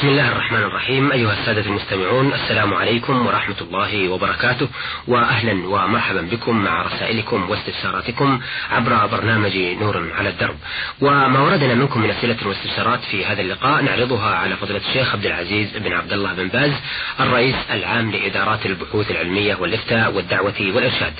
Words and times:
بسم 0.00 0.08
الله 0.08 0.32
الرحمن 0.32 0.62
الرحيم. 0.62 1.12
أيها 1.12 1.32
السادة 1.32 1.60
المستمعون 1.60 2.32
السلام 2.32 2.74
عليكم 2.74 3.26
ورحمة 3.26 3.56
الله 3.60 4.08
وبركاته. 4.08 4.68
وأهلا 5.08 5.68
ومرحبا 5.68 6.20
بكم 6.20 6.56
مع 6.56 6.82
رسائلكم 6.82 7.50
واستفساراتكم 7.50 8.40
عبر 8.70 9.06
برنامج 9.06 9.56
نور 9.56 10.12
على 10.18 10.28
الدرب. 10.28 10.56
وما 11.00 11.40
وردنا 11.40 11.74
منكم 11.74 12.00
من 12.00 12.10
أسئلة 12.10 12.36
واستفسارات 12.46 13.00
في 13.10 13.24
هذا 13.24 13.40
اللقاء 13.40 13.82
نعرضها 13.82 14.34
على 14.34 14.56
فضيلة 14.56 14.80
الشيخ 14.88 15.12
عبد 15.12 15.26
العزيز 15.26 15.76
بن 15.76 15.92
عبد 15.92 16.12
الله 16.12 16.32
بن 16.32 16.48
باز 16.48 16.72
الرئيس 17.20 17.56
العام 17.70 18.10
لإدارات 18.10 18.66
البحوث 18.66 19.10
العلمية 19.10 19.54
والإفتاء 19.54 20.12
والدعوة 20.12 20.54
والإرشاد. 20.60 21.12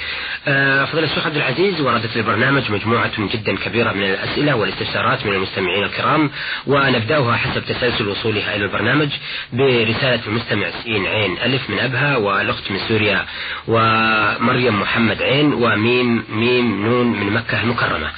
آه، 0.48 0.84
فضيلة 0.84 1.06
الشيخ 1.06 1.26
عبد 1.26 1.36
العزيز 1.36 1.80
وردت 1.80 2.16
للبرنامج 2.16 2.70
مجموعة 2.70 3.12
جدا 3.18 3.56
كبيرة 3.56 3.92
من 3.92 4.04
الأسئلة 4.04 4.56
والاستفسارات 4.56 5.26
من 5.26 5.32
المستمعين 5.32 5.84
الكرام 5.84 6.30
ونبدأها 6.66 7.36
حسب 7.36 7.64
تسلسل 7.64 8.08
وصولها 8.08 8.56
إلى 8.56 8.69
البرنامج 8.70 9.08
برسالة 9.52 10.20
المستمع 10.26 10.66
سين 10.84 11.06
عين 11.06 11.38
ألف 11.38 11.70
من 11.70 11.78
أبها 11.78 12.16
وألأخت 12.16 12.70
من 12.70 12.78
سوريا 12.88 13.24
ومريم 13.68 14.80
محمد 14.80 15.22
عين 15.22 15.52
وميم 15.52 16.24
ميم 16.32 16.86
نون 16.86 17.06
من 17.06 17.32
مكة 17.32 17.62
المكرمة. 17.62 18.10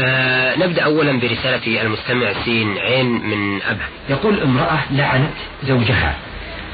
آه 0.00 0.56
نبدأ 0.56 0.82
أولا 0.82 1.20
برسالة 1.20 1.82
المستمع 1.82 2.32
سين 2.44 2.78
عين 2.78 3.06
من 3.06 3.62
أبها. 3.62 3.88
يقول 4.08 4.40
امرأة 4.40 4.92
لعنت 4.92 5.34
زوجها. 5.64 6.16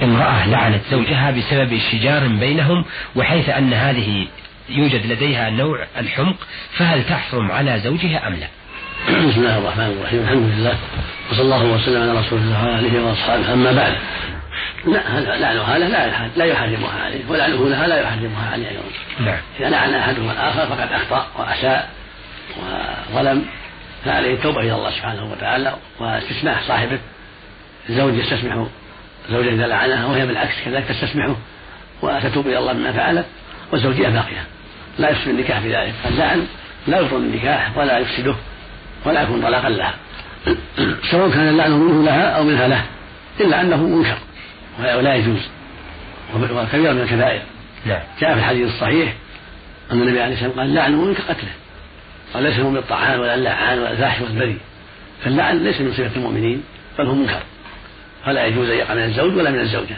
امرأة 0.03 0.49
لعنت 0.49 0.81
زوجها 0.91 1.31
بسبب 1.31 1.79
شجار 1.93 2.29
بينهم 2.29 2.85
وحيث 3.17 3.49
أن 3.49 3.73
هذه 3.73 4.27
يوجد 4.69 5.07
لديها 5.07 5.51
نوع 5.51 5.87
الحمق 5.99 6.37
فهل 6.77 7.05
تحرم 7.05 7.53
على 7.53 7.81
زوجها 7.85 8.29
أم 8.29 8.35
لا؟ 8.35 8.47
بسم 9.09 9.41
الله 9.41 9.59
الرحمن 9.59 9.97
الرحيم. 9.99 10.23
الحمد 10.23 10.53
لله. 10.53 10.77
وصلى 11.31 11.43
الله 11.43 11.65
وسلم 11.65 12.03
على 12.03 12.21
رسول 12.21 12.39
الله 12.39 12.65
وعلى 12.65 12.79
آله 12.79 13.05
وأصحابه. 13.05 13.53
أما 13.53 13.73
بعد 13.73 13.95
لا 14.87 15.39
لعنها 15.39 15.79
له 15.79 15.89
لا 15.89 16.29
لا 16.37 16.45
يحرمها 16.45 17.05
عليه 17.05 17.21
ولعنه 17.29 17.69
لها 17.69 17.87
لا 17.87 18.01
يحرمها 18.01 18.51
عليه. 18.53 18.69
أيضا 18.69 18.83
نعم. 19.21 19.39
إذا 19.61 19.69
لعن 19.69 19.95
أحدهما 19.95 20.33
الآخر 20.33 20.67
فقد 20.67 20.93
أخطأ 20.93 21.27
وأساء 21.39 21.91
وظلم 23.13 23.45
فعليه 24.05 24.35
التوبة 24.35 24.61
إلى 24.61 24.75
الله 24.75 24.91
سبحانه 24.91 25.33
وتعالى 25.33 25.75
واستسماح 26.01 26.63
صاحبه. 26.69 26.99
الزوج 27.89 28.15
يستسمح 28.15 28.67
زوجة 29.31 29.51
إذا 29.51 29.67
لعنها 29.67 30.07
وهي 30.07 30.27
بالعكس 30.27 30.55
كذلك 30.65 30.85
تستسمحه 30.85 31.37
وتتوب 32.03 32.47
إلى 32.47 32.59
الله 32.59 32.73
مما 32.73 32.93
فعلت 32.93 33.27
والزوجية 33.73 34.09
باقية. 34.09 34.47
لا 34.99 35.11
يفسد 35.11 35.29
النكاح 35.29 35.59
بذلك 35.59 35.95
اللعن 36.09 36.47
لا 36.87 37.01
يبطل 37.01 37.17
النكاح 37.17 37.79
ولا 37.79 37.99
يفسده. 37.99 38.35
ولا 39.05 39.23
يكون 39.23 39.43
طلاقا 39.43 39.69
لها. 39.69 39.95
سواء 41.11 41.31
كان 41.31 41.49
اللعن 41.49 41.73
منه 41.73 42.03
لها 42.03 42.31
أو 42.31 42.45
منها 42.45 42.69
له 42.69 42.85
إلا 43.41 43.61
أنه 43.61 43.87
منكر 43.87 44.19
ولا 44.79 45.15
يجوز 45.15 45.41
وكبير 46.35 46.93
من 46.93 47.01
الكبائر. 47.01 47.43
نعم. 47.87 48.01
جاء 48.21 48.35
في 48.35 48.39
الحديث 48.39 48.75
الصحيح 48.75 49.15
أن 49.93 50.03
النبي 50.03 50.21
عليه 50.21 50.35
الصلاة 50.35 50.49
والسلام 50.49 50.67
قال 50.67 50.75
لعنه 50.75 51.05
منك 51.05 51.21
قتله 51.21 51.51
قال 52.35 52.43
ليس 52.43 52.59
هو 52.59 52.71
بالطعان 52.71 53.21
ولا 53.21 53.35
اللعان 53.35 53.79
ولا 53.79 53.91
الفاحش 53.91 54.21
والبري 54.21 54.59
فاللعن 55.25 55.65
ليس 55.65 55.81
من 55.81 55.93
صفة 55.93 56.17
المؤمنين 56.17 56.63
بل 56.99 57.07
هو 57.07 57.15
منكر. 57.15 57.43
فلا 58.25 58.47
يجوز 58.47 58.69
أن 58.69 58.77
يقع 58.77 58.95
من 58.95 59.03
الزوج 59.03 59.37
ولا 59.37 59.51
من 59.51 59.61
الزوجة. 59.61 59.97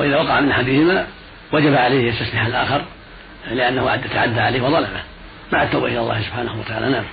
وإذا 0.00 0.16
وقع 0.16 0.40
من 0.40 0.50
أحدهما 0.50 1.06
وجب 1.52 1.74
عليه 1.74 2.12
يستسمح 2.12 2.46
الآخر 2.46 2.84
لأنه 3.50 3.96
تعدى 3.96 4.40
عليه 4.40 4.60
وظلمه 4.60 5.02
مع 5.52 5.62
التوبة 5.62 5.86
إلى 5.86 5.98
الله 5.98 6.22
سبحانه 6.22 6.60
وتعالى. 6.60 6.88
نعم. 6.88 7.04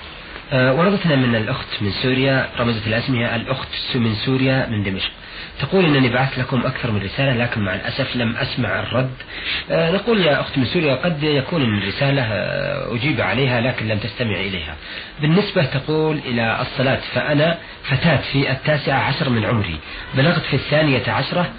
وردتنا 0.53 1.15
من 1.15 1.35
الأخت 1.35 1.67
من 1.81 1.91
سوريا 1.91 2.49
رمزت 2.59 2.87
الأسمية 2.87 3.35
الأخت 3.35 3.67
من 3.95 4.15
سوريا 4.15 4.67
من 4.69 4.83
دمشق. 4.83 5.11
تقول 5.59 5.85
أنني 5.85 6.09
بعثت 6.09 6.37
لكم 6.39 6.65
أكثر 6.65 6.91
من 6.91 7.01
رسالة 7.01 7.43
لكن 7.43 7.61
مع 7.61 7.75
الأسف 7.75 8.15
لم 8.15 8.35
أسمع 8.35 8.79
الرد. 8.79 9.11
أه 9.71 9.91
نقول 9.91 10.21
يا 10.21 10.41
أخت 10.41 10.57
من 10.57 10.65
سوريا 10.65 10.95
قد 10.95 11.23
يكون 11.23 11.61
الرسالة 11.61 12.21
أه 12.21 12.95
أجيب 12.95 13.21
عليها 13.21 13.61
لكن 13.61 13.87
لم 13.87 13.97
تستمع 13.97 14.35
إليها. 14.35 14.75
بالنسبة 15.21 15.65
تقول 15.65 16.19
إلى 16.25 16.61
الصلاة 16.61 16.99
فأنا 17.13 17.57
فتاة 17.83 18.21
في 18.31 18.51
التاسعة 18.51 18.99
عشر 18.99 19.29
من 19.29 19.45
عمري. 19.45 19.79
بلغت 20.15 20.41
في 20.43 20.55
الثانية 20.55 21.03
عشرة. 21.07 21.49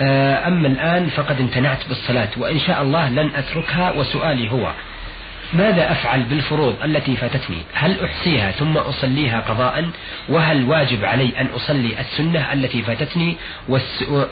أما 0.00 0.68
الآن 0.68 1.06
فقد 1.06 1.40
امتنعت 1.40 1.88
بالصلاة 1.88 2.28
وإن 2.36 2.58
شاء 2.58 2.82
الله 2.82 3.08
لن 3.08 3.30
أتركها 3.34 3.92
وسؤالي 3.92 4.50
هو 4.50 4.72
ماذا 5.52 5.92
أفعل 5.92 6.22
بالفروض 6.22 6.76
التي 6.84 7.16
فاتتني؟ 7.16 7.56
هل 7.74 8.04
أحصيها 8.04 8.50
ثم 8.50 8.76
أصليها 8.76 9.40
قضاء؟ 9.40 9.90
وهل 10.28 10.64
واجب 10.64 11.04
علي 11.04 11.40
أن 11.40 11.46
أصلي 11.46 12.00
السنة 12.00 12.52
التي 12.52 12.82
فاتتني 12.82 13.36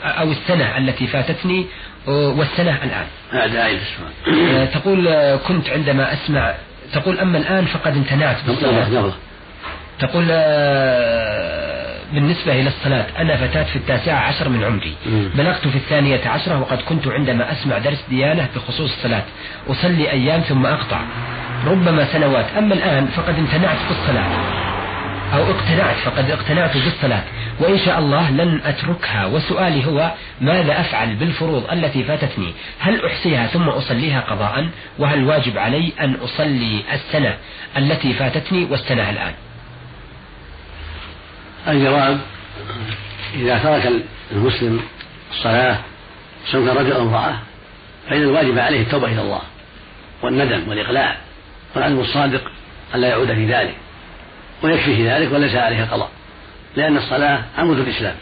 أو 0.03 0.31
السنة 0.31 0.77
التي 0.77 1.07
فاتتني 1.07 1.65
والسنة 2.07 2.83
الآن؟ 2.83 3.05
هذا 3.31 3.65
آية 3.65 3.77
السؤال. 3.77 4.71
تقول 4.71 5.35
كنت 5.37 5.69
عندما 5.69 6.13
أسمع 6.13 6.53
تقول 6.93 7.19
أما 7.19 7.37
الآن 7.37 7.65
فقد 7.65 7.95
امتنعت 7.97 8.37
بالصلاة 8.47 9.13
تقول 9.99 10.25
بالنسبة 12.13 12.53
إلى 12.53 12.67
الصلاة 12.67 13.05
أنا 13.17 13.37
فتاة 13.37 13.63
في 13.63 13.75
التاسعة 13.75 14.19
عشر 14.19 14.49
من 14.49 14.63
عمري. 14.63 14.95
بلغت 15.35 15.67
في 15.67 15.75
الثانية 15.75 16.27
عشرة 16.27 16.59
وقد 16.61 16.77
كنت 16.81 17.07
عندما 17.07 17.51
أسمع 17.51 17.77
درس 17.77 18.05
ديانة 18.09 18.47
بخصوص 18.55 18.91
الصلاة 18.91 19.23
أصلي 19.69 20.11
أيام 20.11 20.41
ثم 20.41 20.65
أقطع. 20.65 21.01
ربما 21.67 22.05
سنوات 22.05 22.45
أما 22.57 22.73
الآن 22.73 23.05
فقد 23.05 23.35
امتنعت 23.39 23.77
في 23.77 23.91
الصلاة. 23.91 24.27
أو 25.33 25.43
اقتنعت 25.51 25.95
فقد 25.95 26.31
اقتنعت 26.31 26.77
بالصلاة. 26.77 27.23
وإن 27.59 27.77
شاء 27.79 27.99
الله 27.99 28.31
لن 28.31 28.61
أتركها. 28.65 29.25
وسؤالي 29.25 29.85
هو 29.85 30.11
ماذا 30.41 30.81
أفعل 30.81 31.15
بالفروض 31.15 31.71
التي 31.71 32.03
فاتتني؟ 32.03 32.53
هل 32.79 33.05
أحصيها 33.05 33.47
ثم 33.47 33.69
أصليها 33.69 34.21
قضاء؟ 34.21 34.69
وهل 34.99 35.23
واجب 35.23 35.57
علي 35.57 35.91
أن 36.01 36.15
أصلي 36.23 36.83
السنة 36.93 37.37
التي 37.77 38.13
فاتتني 38.13 38.67
والسنة 38.71 39.09
الآن؟ 39.09 39.33
الجواب 41.67 42.19
إذا 43.33 43.57
ترك 43.57 43.91
المسلم 44.31 44.81
الصلاة 45.31 45.77
سواء 46.51 46.65
كان 46.65 46.77
رجل 46.77 46.91
أو 46.91 47.01
امرأة 47.01 47.37
فإن 48.09 48.21
الواجب 48.21 48.59
عليه 48.59 48.81
التوبة 48.81 49.07
إلى 49.07 49.21
الله 49.21 49.41
والندم 50.21 50.69
والإقلاع 50.69 51.17
والعزم 51.75 51.99
الصادق 51.99 52.41
ألا 52.95 53.07
يعود 53.07 53.33
في 53.33 53.45
ذلك 53.45 53.75
ويكفيه 54.63 55.15
ذلك 55.15 55.31
وليس 55.33 55.55
عليه 55.55 55.83
القضاء 55.83 56.09
لأن 56.75 56.97
الصلاة 56.97 57.43
عمود 57.57 57.79
الإسلام. 57.79 58.15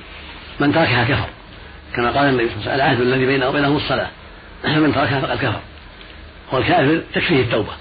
من 0.59 0.73
تركها 0.73 1.03
كفر 1.03 1.27
كما 1.95 2.11
قال 2.11 2.29
النبي 2.29 2.49
صلى 2.49 2.55
الله 2.57 2.71
عليه 2.71 2.73
وسلم 2.73 2.75
العهد 2.75 3.01
الذي 3.01 3.25
بينه 3.25 3.49
وبينهم 3.49 3.77
الصلاة 3.77 4.07
من 4.63 4.93
تركها 4.95 5.19
فقد 5.21 5.37
كفر. 5.37 5.59
والكافر 6.51 7.01
تكفيه 7.13 7.41
التوبة 7.41 7.71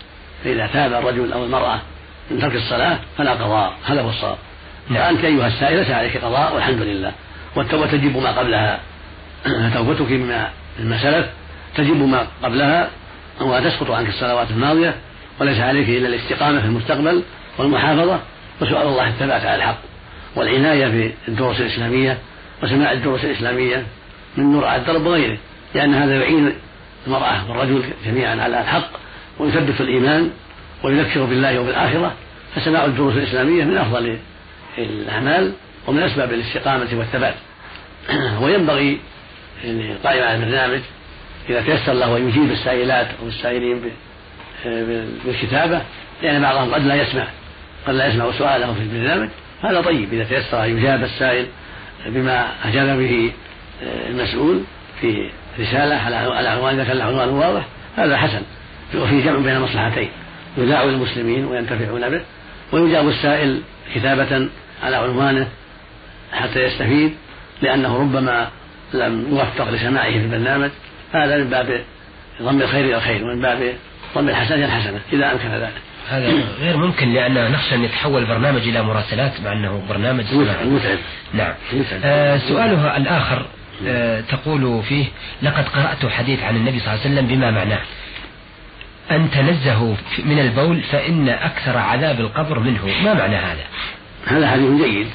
فإذا 0.45 0.67
تاب 0.67 0.93
الرجل 0.93 1.33
أو 1.33 1.45
المرأة 1.45 1.81
من 2.31 2.41
ترك 2.41 2.55
الصلاة 2.55 2.99
فلا 3.19 3.33
قضاء 3.33 3.75
هذا 3.85 4.03
هو 4.03 4.09
الصواب. 4.09 4.39
فأنت 4.95 5.25
أيها 5.25 5.47
السائل 5.47 5.79
ليس 5.79 5.91
عليك 5.91 6.17
قضاء 6.17 6.55
والحمد 6.55 6.83
لله. 6.83 7.13
والتوبة 7.57 7.87
تجب 7.87 8.17
ما 8.17 8.39
قبلها. 8.39 8.81
توبتك 9.75 10.11
مما 10.11 10.51
مما 10.81 11.03
سلف 11.03 11.27
تجب 11.77 12.03
ما 12.03 12.27
قبلها 12.43 12.91
وتسقط 13.41 13.91
عنك 13.91 14.09
الصلوات 14.09 14.51
الماضية 14.51 14.95
وليس 15.41 15.61
عليك 15.61 15.89
إلا 15.89 16.09
الاستقامة 16.09 16.61
في 16.61 16.67
المستقبل 16.67 17.23
والمحافظة. 17.59 18.21
وسؤال 18.61 18.87
الله 18.87 19.09
الثبات 19.09 19.47
على 19.47 19.57
الحق 19.57 19.79
والعناية 20.37 20.87
في 20.87 21.13
الدروس 21.29 21.61
الإسلامية 21.61 22.19
وسماع 22.63 22.93
الدروس 22.93 23.25
الإسلامية 23.25 23.87
من 24.37 24.53
نور 24.53 24.65
على 24.65 24.83
الدرب 24.83 25.07
وغيره 25.07 25.37
لأن 25.75 25.95
هذا 25.95 26.15
يعين 26.15 26.53
المرأة 27.07 27.51
والرجل 27.51 27.83
جميعا 28.07 28.43
على 28.43 28.61
الحق 28.61 28.91
ويثبت 29.39 29.81
الإيمان 29.81 30.31
ويذكر 30.85 31.25
بالله 31.25 31.61
وبالآخرة 31.61 32.15
فسماع 32.55 32.85
الدروس 32.85 33.15
الإسلامية 33.15 33.65
من 33.65 33.79
أفضل 33.79 34.19
الأعمال 34.79 35.53
ومن 35.87 36.03
أسباب 36.03 36.33
الاستقامة 36.33 36.89
والثبات. 36.93 37.35
وينبغي 38.43 38.99
القائم 39.65 40.23
على 40.23 40.35
البرنامج 40.35 40.81
إذا 41.51 41.63
تيسر 41.63 41.93
له 41.93 42.17
أن 42.17 42.29
يجيب 42.29 42.51
السائلات 42.51 43.07
أو 43.23 43.29
السائلين 43.29 43.81
بالكتابة 45.25 45.83
لأن 46.23 46.43
بعضهم 46.43 46.75
قد 46.75 46.87
لا 46.87 46.95
يسمع 46.95 47.27
قد 47.87 47.95
لا 47.95 48.07
يسمع 48.07 48.33
سؤاله 48.39 48.75
في 48.75 48.81
البرنامج. 48.81 49.29
هذا 49.63 49.81
طيب 49.81 50.15
إذا 50.15 50.25
تيسر 50.25 50.65
أن 50.65 50.79
يجاب 50.79 51.05
السائل 51.05 51.47
بما 52.07 52.49
أجاب 52.65 52.99
به 52.99 53.33
المسؤول 53.83 54.63
في 55.01 55.31
رسالة 55.61 55.95
على 55.95 56.49
عنوان 56.49 56.75
إذا 56.75 56.85
كان 56.85 56.97
العنوان 56.97 57.29
واضح 57.29 57.67
هذا 57.97 58.17
حسن. 58.17 58.43
وفيه 58.95 59.25
جمع 59.25 59.39
بين 59.39 59.57
المصلحتين 59.57 60.09
يذاع 60.59 60.85
للمسلمين 60.85 61.45
وينتفعون 61.45 62.11
به 62.11 62.21
ويجاب 62.73 63.09
السائل 63.09 63.61
كتابة 63.95 64.49
على 64.83 64.97
عنوانه 64.97 65.49
حتى 66.33 66.65
يستفيد 66.65 67.15
لأنه 67.63 67.99
ربما 67.99 68.49
لم 68.95 69.27
يوفق 69.31 69.71
لسماعه 69.71 70.11
في 70.11 70.19
البرنامج 70.19 70.71
هذا 71.13 71.37
من 71.37 71.51
باب 71.51 71.85
ضم 72.43 72.63
الخير 72.63 72.85
إلى 72.85 72.97
الخير 72.97 73.25
ومن 73.25 73.41
باب 73.41 73.75
ضم 74.15 74.29
الحسنة 74.29 74.57
إلى 74.57 74.65
الحسنة 74.65 75.01
إذا 75.13 75.33
أمكن 75.33 75.49
ذلك. 75.49 75.73
هذا 76.09 76.33
غير 76.61 76.77
ممكن 76.77 77.15
لأن 77.15 77.53
نخشى 77.53 77.75
أن 77.75 77.85
يتحول 77.85 78.27
برنامج 78.27 78.61
إلى 78.61 78.83
مراسلات 78.83 79.41
مع 79.41 79.53
أنه 79.53 79.83
برنامج 79.89 80.25
متعب. 80.35 80.99
نعم. 81.35 81.55
متعب. 81.73 82.01
آه 82.05 82.39
سؤالها 82.39 82.97
الآخر 82.97 83.47
آه 83.87 84.21
تقول 84.21 84.83
فيه 84.83 85.05
لقد 85.43 85.69
قرأت 85.69 86.07
حديث 86.07 86.43
عن 86.43 86.57
النبي 86.57 86.81
صلى 86.81 86.89
الله 86.89 87.01
عليه 87.05 87.15
وسلم 87.15 87.27
بما 87.27 87.51
معناه. 87.51 87.81
أن 89.11 89.31
تنزهوا 89.31 89.95
من 90.25 90.39
البول 90.39 90.83
فإن 90.83 91.29
أكثر 91.29 91.79
عذاب 91.79 92.21
القبر 92.21 92.59
منه. 92.59 92.87
ما 93.05 93.15
معنى 93.15 93.37
هذا؟ 93.37 93.65
هذا 94.27 94.51
حديث 94.51 94.83
جيد. 94.83 95.07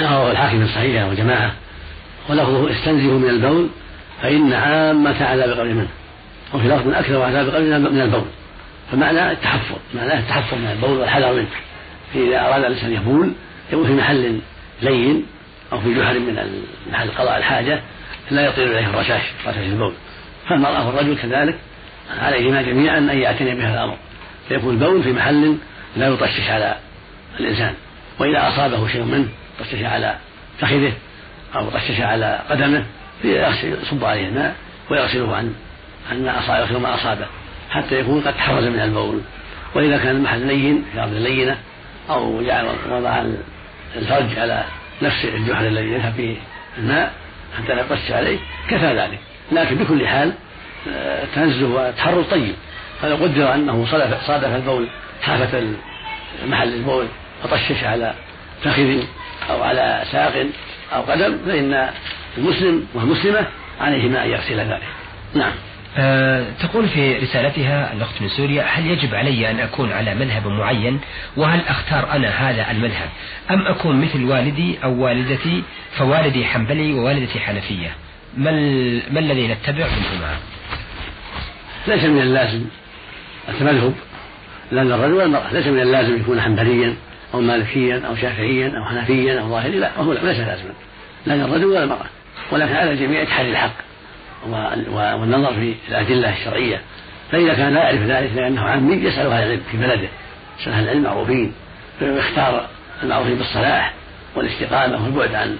رواه 0.00 0.30
الحاكم 0.30 0.62
الصحيح 0.62 1.04
وجماعة 1.04 1.52
ولفظه 2.28 2.70
استنزهوا 2.70 3.18
من 3.18 3.28
البول 3.28 3.68
فإن 4.22 4.52
عامة 4.52 5.24
عذاب 5.24 5.48
القبر 5.48 5.64
منه. 5.64 5.88
وفي 6.54 6.68
لفظ 6.68 6.86
من 6.86 6.94
أكثر 6.94 7.22
عذاب 7.22 7.46
القبر 7.46 7.90
من 7.90 8.00
البول. 8.00 8.24
فمعنى 8.92 9.32
التحفظ. 9.32 9.76
معناه 9.94 10.18
التحفظ 10.18 10.58
من 10.58 10.70
البول 10.70 10.98
والحذر 10.98 11.32
منه. 11.32 11.46
فإذا 12.14 12.40
أراد 12.40 12.64
الإنسان 12.64 12.92
يبول 12.92 13.32
يبول 13.72 13.86
في 13.86 13.92
محل 13.92 14.38
لين 14.82 15.26
أو 15.72 15.80
في 15.80 15.94
جحر 15.94 16.18
من 16.18 16.62
محل 16.92 17.10
قضاء 17.10 17.38
الحاجة 17.38 17.80
لا 18.30 18.46
يطير 18.46 18.64
إليه 18.64 18.86
الرشاش 18.86 19.22
رشاش 19.46 19.66
البول. 19.66 19.92
فالمرأة 20.48 20.86
والرجل 20.86 21.16
كذلك 21.16 21.58
عليهما 22.20 22.62
جميعا 22.62 22.98
أن 22.98 23.18
يعتني 23.18 23.54
بهذا 23.54 23.74
الأمر. 23.74 23.96
فيكون 24.48 24.74
البول 24.74 25.02
في 25.02 25.12
محل 25.12 25.56
لا 25.96 26.08
يطشش 26.08 26.48
على 26.50 26.76
الإنسان 27.40 27.74
وإذا 28.18 28.48
أصابه 28.48 28.88
شيء 28.88 29.04
منه 29.04 29.28
طشش 29.60 29.82
على 29.82 30.16
فخذه 30.60 30.92
أو 31.56 31.70
طشش 31.70 32.00
على 32.00 32.40
قدمه 32.50 32.84
يصب 33.24 34.04
عليه 34.04 34.28
الماء 34.28 34.54
ويغسله 34.90 35.36
عن 35.36 35.54
عن 36.10 36.24
ما 36.24 36.38
أصابه 36.38 36.78
ما 36.78 36.94
أصابه 36.94 37.26
حتى 37.70 38.00
يكون 38.00 38.20
قد 38.20 38.34
تحرز 38.34 38.64
من 38.64 38.80
البول. 38.80 39.20
وإذا 39.74 39.98
كان 39.98 40.16
المحل 40.16 40.46
لين 40.46 40.84
في 40.92 41.00
أرض 41.00 41.12
لينة 41.12 41.58
أو 42.10 42.42
جعل 42.42 42.66
وضع 42.90 43.24
الفرج 43.96 44.38
على 44.38 44.64
نفس 45.02 45.24
الجحر 45.24 45.66
الذي 45.66 45.92
يذهب 45.92 46.12
فيه 46.12 46.36
الماء 46.78 47.12
حتى 47.58 47.74
لا 47.74 47.80
يقص 47.80 48.10
عليه 48.10 48.38
كفى 48.68 48.94
ذلك. 48.96 49.18
لكن 49.52 49.76
بكل 49.76 50.06
حال 50.06 50.32
التنزه 50.86 51.66
والتحرر 51.66 52.22
طيب. 52.22 52.54
فلو 53.02 53.16
قدر 53.16 53.54
أنه 53.54 53.86
صادف, 53.90 54.26
صادف 54.26 54.56
البول 54.56 54.88
حافة 55.22 55.62
محل 56.46 56.74
البول 56.74 57.06
فطشش 57.42 57.84
على 57.84 58.14
فخذ 58.62 59.02
أو 59.50 59.62
على 59.62 60.02
ساق 60.12 60.46
أو 60.94 61.02
قدم 61.02 61.38
فإن 61.46 61.90
المسلم 62.38 62.86
والمسلمة 62.94 63.46
عليهما 63.80 64.24
أن 64.24 64.30
يغسل 64.30 64.60
ذلك. 64.60 64.82
نعم. 65.34 65.52
أه 65.96 66.44
تقول 66.62 66.88
في 66.88 67.16
رسالتها 67.16 67.92
الأخت 67.92 68.22
من 68.22 68.28
سوريا 68.28 68.62
هل 68.62 68.86
يجب 68.86 69.14
علي 69.14 69.50
أن 69.50 69.60
أكون 69.60 69.92
على 69.92 70.14
مذهب 70.14 70.46
معين؟ 70.46 71.00
وهل 71.36 71.60
أختار 71.68 72.12
أنا 72.12 72.28
هذا 72.28 72.70
المذهب؟ 72.70 73.08
أم 73.50 73.66
أكون 73.66 74.00
مثل 74.00 74.24
والدي 74.24 74.78
أو 74.84 75.02
والدتي 75.02 75.62
فوالدي 75.96 76.44
حنبلي 76.44 76.92
ووالدتي 76.92 77.40
حنفية؟ 77.40 77.90
ما, 78.36 78.50
ما 79.10 79.20
الذي 79.20 79.48
نتبع 79.48 79.86
منهما؟ 79.86 80.36
ليس 81.86 82.04
من 82.04 82.20
اللازم 82.20 82.64
التمذهب 83.48 83.94
لا 84.72 84.84
للرجل 84.84 85.12
والمرأة 85.12 85.52
ليس 85.52 85.66
من 85.66 85.80
اللازم 85.80 86.16
يكون 86.16 86.40
حنبليا 86.40 86.94
أو 87.34 87.40
مالكيا 87.40 88.02
أو 88.08 88.16
شافعيا 88.16 88.72
أو 88.78 88.84
حنفيا 88.84 89.40
أو 89.40 89.48
ظاهري 89.48 89.78
لا 89.78 89.90
وهو 89.98 90.12
ليس 90.12 90.38
لازما 90.38 90.72
لا 91.26 91.34
للرجل 91.34 91.64
ولا 91.64 91.84
المرأة 91.84 92.06
ولكن 92.52 92.74
على 92.74 92.92
الجميع 92.92 93.24
تحري 93.24 93.50
الحق 93.50 93.74
والنظر 94.92 95.52
في 95.54 95.74
الأدلة 95.88 96.32
الشرعية 96.32 96.80
فإذا 97.32 97.54
كان 97.54 97.74
لا 97.74 97.80
يعرف 97.80 98.02
ذلك 98.02 98.30
لأنه 98.36 98.60
عامي 98.60 98.94
يسأل 98.94 99.26
أهل 99.26 99.42
العلم 99.42 99.62
في 99.70 99.76
بلده 99.76 100.08
يسأل 100.60 100.72
أهل 100.72 100.84
العلم 100.84 101.02
معروفين 101.02 101.52
فيختار 101.98 102.66
المعروفين 103.02 103.34
بالصلاح 103.34 103.94
والاستقامة 104.36 105.04
والبعد 105.04 105.34
عن 105.34 105.56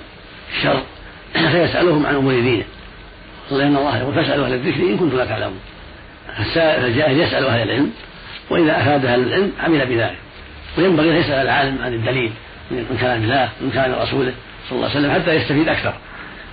الشر 0.57 0.83
فيسألهم 1.33 2.07
عن 2.07 2.15
أمور 2.15 2.33
دينه 2.33 2.65
لأن 3.51 3.77
الله 3.77 3.99
يقول 3.99 4.15
فاسألوا 4.15 4.47
أهل 4.47 4.55
الذكر 4.55 4.83
إن 4.83 4.99
كنتم 4.99 5.17
لا 5.17 5.25
تعلمون. 5.25 5.61
فالجاهل 6.37 7.21
يسأل 7.21 7.47
أهل 7.47 7.63
العلم 7.63 7.91
وإذا 8.51 8.81
أفاد 8.81 9.07
أهل 9.07 9.21
العلم 9.21 9.53
عمل 9.61 9.87
بذلك. 9.87 10.17
وينبغي 10.79 11.11
أن 11.11 11.17
يسأل 11.17 11.47
العالم 11.47 11.79
عن 11.83 11.95
الدليل 11.95 12.33
من 12.71 12.99
كلام 13.01 13.23
الله 13.23 13.49
من 13.61 13.71
كلام 13.71 13.93
رسوله 13.93 14.33
صلى 14.69 14.77
الله 14.77 14.91
عليه 14.91 14.99
وسلم 14.99 15.13
حتى 15.13 15.35
يستفيد 15.35 15.69
أكثر. 15.69 15.95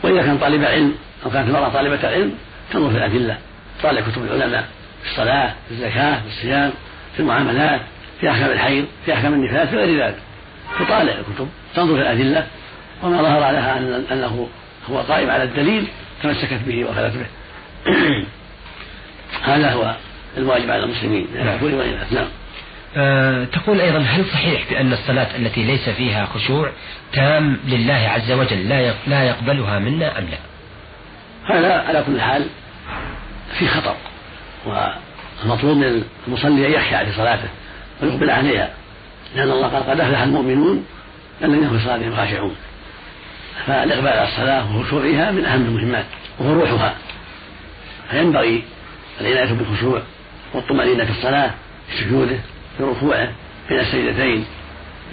وإذا 0.04 0.22
كان 0.22 0.38
طالب 0.38 0.64
علم 0.64 0.96
أو 1.26 1.30
كانت 1.30 1.48
المرأة 1.48 1.70
طالبة 1.70 2.08
علم 2.08 2.34
تنظر 2.72 2.90
في 2.90 2.98
الأدلة 2.98 3.38
تطالع 3.80 4.02
كتب 4.02 4.24
العلماء 4.24 4.68
في 5.04 5.12
الصلاة 5.12 5.54
في 5.68 5.72
الزكاة 5.72 6.20
في 6.22 6.28
الصيام 6.28 6.72
في 7.14 7.20
المعاملات 7.20 7.82
في 8.20 8.30
أحكام 8.30 8.52
الحيض 8.52 8.86
في 9.06 9.14
أحكام 9.14 9.34
النفاس 9.34 9.70
في 9.70 9.76
غير 9.76 10.06
ذلك. 10.06 10.18
تطالع 10.80 11.14
الكتب 11.14 11.48
تنظر 11.76 11.96
في 11.96 12.02
الأدلة 12.02 12.48
وما 13.04 13.22
ظهر 13.22 13.40
لها 13.40 13.78
أنه 14.12 14.48
هو 14.90 14.98
قائم 14.98 15.30
على 15.30 15.44
الدليل 15.44 15.88
تمسكت 16.24 16.60
به 16.68 16.86
وأخذت 16.86 17.14
به. 17.18 17.26
هذا 19.44 19.72
هو 19.72 19.96
الواجب 20.38 20.72
على 20.72 20.84
المسلمين 20.84 21.28
نعم. 21.36 21.60
نعم 22.12 22.28
أه 22.96 23.46
تقول 23.46 23.82
أيضا 23.82 24.00
هل 24.00 24.26
صحيح 24.26 24.62
بأن 24.70 24.94
الصلاة 24.94 25.36
التي 25.36 25.64
ليس 25.64 25.90
فيها 25.90 26.26
خشوع 26.26 26.72
تام 27.14 27.58
لله 27.66 27.94
عز 28.16 28.32
وجل 28.32 28.70
لا 28.70 28.94
لا 29.08 29.24
يقبلها 29.24 29.80
منا 29.80 30.20
أم 30.20 30.26
لا؟ 30.26 30.38
هذا 31.56 31.74
على 31.74 32.04
كل 32.08 32.22
حال 32.22 32.46
في 33.60 33.68
خطر 33.68 33.96
والمطلوب 34.66 35.78
من 35.78 36.04
المصلي 36.28 36.68
أن 36.68 36.72
يخشع 36.72 37.04
في 37.04 37.12
صلاته 37.12 37.50
ويقبل 38.02 38.30
عليها 38.30 38.70
لأن 39.36 39.52
الله 39.52 39.68
قال 39.68 39.84
قد 39.84 40.00
أفلح 40.00 40.22
المؤمنون 40.22 40.86
الذين 41.44 41.64
هم 41.64 41.78
في 41.78 41.86
صلاتهم 41.86 42.16
خاشعون 42.16 42.56
فالإقبال 43.68 44.08
على 44.08 44.28
الصلاة 44.28 44.78
وخشوعها 44.78 45.32
من 45.32 45.46
أهم 45.46 45.62
المهمات 45.62 46.06
وهو 46.40 46.54
روحها 46.54 46.96
فينبغي 48.12 48.64
العناية 49.22 49.54
بالخشوع 49.54 50.02
والطمأنينة 50.54 51.06
في 51.06 51.12
الصلاة 51.12 51.52
في 51.88 52.04
سجوده 52.04 52.38
في 52.78 52.84
ركوعه 52.84 53.32
بين 53.70 53.80
السجدتين. 53.80 54.46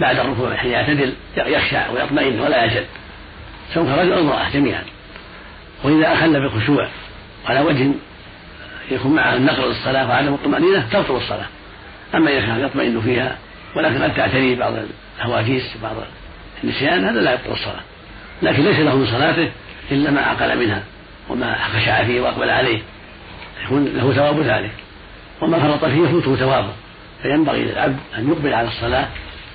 بعد 0.01 0.19
الركوع 0.19 0.55
حين 0.55 0.71
يعتدل 0.71 1.13
يخشع 1.37 1.89
ويطمئن 1.89 2.39
ولا 2.39 2.65
يجد. 2.65 2.85
سواء 3.73 3.85
كان 3.85 3.99
رجل 3.99 4.13
أو 4.13 4.19
امرأة 4.19 4.49
جميعا. 4.49 4.83
وإذا 5.83 6.13
أخل 6.13 6.41
بالخشوع 6.41 6.87
على 7.45 7.61
وجه 7.61 7.91
يكون 8.91 9.15
معه 9.15 9.35
النقل 9.35 9.67
للصلاة 9.67 10.09
وعدم 10.09 10.33
الطمأنينة 10.33 10.87
تبطل 10.91 11.15
الصلاة. 11.15 11.47
أما 12.15 12.31
إذا 12.31 12.41
كان 12.41 12.59
يطمئن 12.65 13.01
فيها 13.01 13.37
ولكن 13.75 14.03
قد 14.03 14.15
تعتري 14.15 14.55
بعض 14.55 14.73
الهواجيس 15.19 15.63
بعض 15.83 15.95
النسيان 16.63 17.05
هذا 17.05 17.21
لا 17.21 17.33
يبطل 17.33 17.51
الصلاة. 17.51 17.81
لكن 18.41 18.63
ليس 18.63 18.79
له 18.79 18.95
من 18.95 19.07
صلاته 19.07 19.51
إلا 19.91 20.11
ما 20.11 20.21
عقل 20.21 20.59
منها 20.59 20.83
وما 21.29 21.55
خشع 21.55 22.03
فيه 22.03 22.21
وأقبل 22.21 22.49
عليه. 22.49 22.81
يكون 23.65 23.85
له 23.85 24.13
ثواب 24.13 24.39
ذلك. 24.39 24.71
وما 25.41 25.59
فرط 25.59 25.85
فيه 25.85 26.01
يفوته 26.01 26.35
ثوابه. 26.35 26.73
فينبغي 27.21 27.63
للعبد 27.63 27.97
أن 28.17 28.29
يقبل 28.29 28.53
على 28.53 28.67
الصلاة 28.67 29.07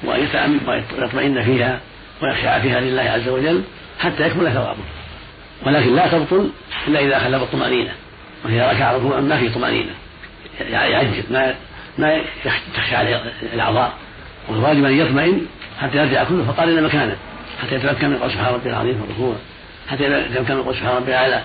وأن 0.04 0.24
يتأمل 0.24 0.60
ويطمئن 0.98 1.42
فيها 1.42 1.80
ويخشع 2.22 2.60
فيها 2.60 2.80
لله 2.80 3.02
عز 3.02 3.28
وجل 3.28 3.62
حتى 4.00 4.26
يكمل 4.26 4.52
ثوابه. 4.52 4.84
ولكن 5.66 5.94
لا 5.94 6.08
تبطل 6.08 6.50
إلا 6.88 7.00
إذا 7.00 7.18
خلف 7.18 7.42
الطمأنينة 7.42 7.92
وإذا 8.44 8.72
ركع 8.72 8.92
ركوعا 8.92 9.20
ما 9.20 9.38
في 9.38 9.48
طمأنينة. 9.48 9.92
يعجل 10.60 11.22
ما 11.30 11.54
ما 11.98 12.20
تخشى 12.74 12.96
عليه 12.96 13.22
الأعضاء. 13.52 13.92
والواجب 14.48 14.84
أن 14.84 14.98
يطمئن 15.00 15.46
حتى 15.80 15.96
يرجع 15.96 16.24
كله 16.24 16.44
فقال 16.44 16.68
إلى 16.68 16.80
مكانه. 16.80 17.16
حتى 17.62 17.74
يتمكن 17.74 18.10
من 18.10 18.16
قول 18.16 18.30
سبحان 18.30 18.54
ربي 18.54 18.70
العظيم 18.70 18.94
في 18.94 19.04
الركوع. 19.10 19.36
حتى 19.88 20.04
يتمكن 20.04 20.54
من 20.54 20.62
قول 20.62 20.74
سبحان 20.74 20.96
ربي 20.96 21.10
الأعلى. 21.10 21.42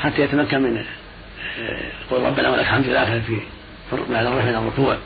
حتى 0.00 0.22
يتمكن 0.22 0.62
من 0.62 0.84
قول 2.10 2.22
ربنا 2.22 2.50
ولك 2.50 2.60
الحمد 2.60 2.84
الآخر 2.84 3.20
في 3.20 3.40
بعد 4.10 4.26
الرفع 4.26 4.44
من 4.44 4.54
الركوع. 4.54 4.96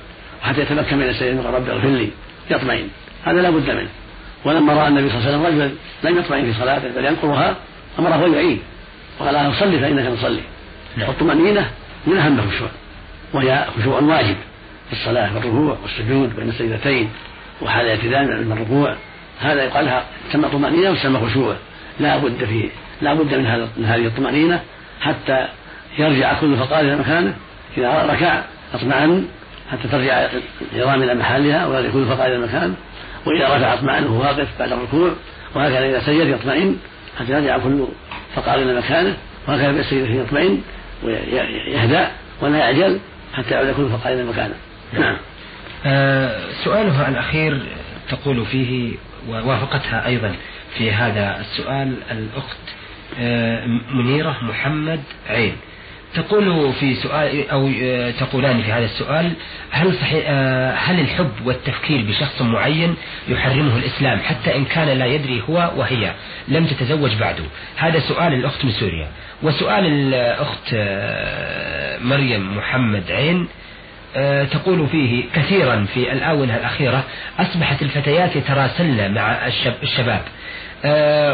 وحتى 0.42 0.60
يتمكن 0.60 0.96
من 0.96 1.08
السيد 1.08 1.34
من 1.34 1.46
ربي 1.46 1.72
اغفر 1.72 1.88
لي. 1.88 2.10
يطمئن. 2.50 2.88
هذا 3.24 3.42
لا 3.42 3.50
بد 3.50 3.70
منه. 3.70 3.88
ولما 4.44 4.72
رأى 4.72 4.88
النبي 4.88 5.08
صلى 5.08 5.18
الله 5.18 5.28
عليه 5.28 5.38
وسلم 5.38 5.46
رجلا 5.46 5.70
لم 6.10 6.18
يطمئن 6.18 6.52
في 6.52 6.58
صلاته 6.58 6.88
بل 6.88 7.04
ينقرها 7.04 7.56
أمره 7.98 8.26
أن 8.26 8.34
يعين. 8.34 8.62
وقال 9.20 9.34
له 9.34 9.60
صلي 9.60 9.78
فإنك 9.78 10.18
تصلي. 10.18 10.40
نعم. 10.96 11.08
والطمأنينة 11.08 11.70
من 12.06 12.16
أهم 12.16 12.38
الخشوع. 12.38 12.68
وهي 13.32 13.66
خشوع 13.78 14.00
واجب 14.00 14.36
في 14.90 14.92
الصلاة 14.92 15.34
والركوع 15.34 15.78
والسجود 15.82 16.36
بين 16.36 16.48
السجدتين 16.48 17.10
وحال 17.62 17.86
الاعتدال 17.86 18.46
من 18.46 18.52
الركوع. 18.52 18.96
هذا 19.40 19.64
يقال 19.64 19.84
لها 19.84 20.04
تسمى 20.30 20.48
طمأنينة 20.48 20.90
وتسمى 20.90 21.28
خشوع. 21.28 21.56
لا 22.00 22.16
بد 22.16 22.44
فيه 22.44 22.68
لا 23.02 23.14
بد 23.14 23.34
من 23.34 23.46
هذا 23.46 23.68
من 23.76 23.84
هذه 23.84 24.06
الطمأنينة 24.06 24.62
حتى 25.00 25.48
يرجع 25.98 26.40
كل 26.40 26.56
فقار 26.56 26.80
إلى 26.80 26.96
مكانه 26.96 27.34
اذا 27.76 28.06
ركع 28.06 28.42
اطمأن 28.74 29.26
حتى 29.72 29.88
ترجع 29.88 30.28
العظام 30.74 31.02
إلى 31.02 31.14
محلها 31.14 31.66
ولا 31.66 31.80
يكون 31.80 32.04
فقع 32.04 32.26
إلى 32.26 32.36
المكان. 32.36 32.74
وإذا 33.26 33.56
رفع 33.56 33.74
اطمأن 33.74 34.04
وهو 34.04 34.20
واقف 34.20 34.48
بعد 34.58 34.72
الركوع 34.72 35.10
وهكذا 35.54 35.90
إذا 35.90 36.00
سجد 36.00 36.26
يطمئن 36.26 36.76
حتى 37.18 37.32
يرجع 37.32 37.58
كل 37.58 37.84
فقار 38.34 38.58
إلى 38.62 38.78
مكانه 38.78 39.16
وهكذا 39.48 39.72
بالسجد 39.72 40.10
يطمئن 40.10 40.62
ويهدأ 41.02 42.10
ولا 42.40 42.58
يعجل 42.58 42.98
حتى 43.34 43.54
يعود 43.54 43.74
كل 43.76 43.88
فقار 43.88 44.12
إلى 44.12 44.24
مكانه. 44.24 44.54
نعم. 44.92 45.16
آه 45.86 46.52
سؤالها 46.64 47.08
الأخير 47.08 47.62
تقول 48.10 48.46
فيه 48.46 48.96
ووافقتها 49.28 50.06
أيضا 50.06 50.34
في 50.78 50.92
هذا 50.92 51.40
السؤال 51.40 51.94
الأخت 52.10 52.58
آه 53.20 53.66
منيرة 53.94 54.36
محمد 54.42 55.00
عين. 55.28 55.56
تقول 56.14 56.72
في 56.72 56.94
سؤال 56.94 57.50
أو 57.50 57.70
آه، 57.82 58.10
تقولان 58.10 58.62
في 58.62 58.72
هذا 58.72 58.84
السؤال 58.84 59.32
هل 59.70 59.94
صحيح 59.94 60.24
آه، 60.26 60.74
هل 60.74 61.00
الحب 61.00 61.32
والتفكير 61.44 62.02
بشخص 62.02 62.42
معين 62.42 62.94
يحرمه 63.28 63.76
الإسلام 63.76 64.18
حتى 64.18 64.56
إن 64.56 64.64
كان 64.64 64.88
لا 64.98 65.06
يدري 65.06 65.42
هو 65.48 65.70
وهي 65.76 66.12
لم 66.48 66.66
تتزوج 66.66 67.14
بعده؟ 67.14 67.44
هذا 67.76 68.00
سؤال 68.00 68.34
الأخت 68.34 68.64
من 68.64 68.70
سوريا. 68.70 69.08
وسؤال 69.42 69.86
الأخت 69.86 70.74
آه، 70.74 71.98
مريم 71.98 72.56
محمد 72.56 73.10
عين 73.10 73.48
تقول 74.50 74.86
فيه 74.88 75.24
كثيرا 75.34 75.86
في 75.94 76.12
الآونة 76.12 76.56
الأخيرة 76.56 77.04
أصبحت 77.38 77.82
الفتيات 77.82 78.36
يتراسلن 78.36 79.14
مع 79.14 79.46
الشباب. 79.82 80.22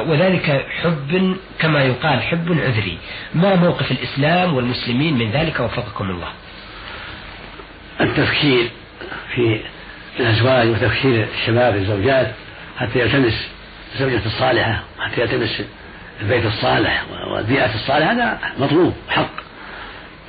وذلك 0.09 0.67
حب 0.83 1.37
كما 1.59 1.83
يقال 1.83 2.23
حب 2.23 2.59
عذري. 2.61 2.99
ما 3.35 3.55
موقف 3.55 3.93
الإسلام 3.93 4.55
والمسلمين 4.55 5.19
من 5.19 5.31
ذلك؟ 5.31 5.61
وفقكم 5.61 6.11
الله. 6.11 6.29
التفكير 8.01 8.71
في 9.35 9.61
الأزواج 10.21 10.69
وتفكير 10.69 11.27
الشباب 11.41 11.77
الزوجات 11.77 12.33
حتى 12.79 12.99
يلتمس 12.99 13.49
الزوجة 13.95 14.27
الصالحة 14.27 14.83
حتى 14.99 15.21
يلتمس 15.21 15.63
البيت 16.21 16.47
الصالح 16.47 17.05
والبيئة 17.31 17.75
الصالحة 17.75 18.13
هذا 18.13 18.39
مطلوب 18.59 18.95
حق. 19.09 19.31